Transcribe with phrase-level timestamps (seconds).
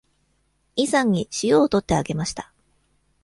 [0.77, 2.51] イさんに塩を取ってあげました。